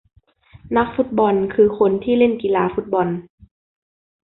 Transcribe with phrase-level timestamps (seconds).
[0.77, 3.07] นักฟุตบอลคือคนที่เล่นกีฬาฟุตบอล